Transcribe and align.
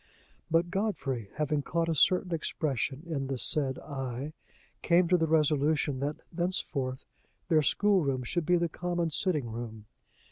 But 0.49 0.71
Godfrey, 0.71 1.29
having 1.35 1.61
caught 1.61 1.87
a 1.87 1.93
certain 1.93 2.33
expression 2.33 3.03
in 3.05 3.27
the 3.27 3.37
said 3.37 3.77
eye, 3.77 4.33
came 4.81 5.07
to 5.09 5.15
the 5.15 5.27
resolution 5.27 5.99
that 5.99 6.23
thenceforth 6.33 7.05
their 7.49 7.61
schoolroom 7.61 8.23
should 8.23 8.47
be 8.47 8.55
the 8.57 8.67
common 8.67 9.11
sitting 9.11 9.51
room. 9.51 9.85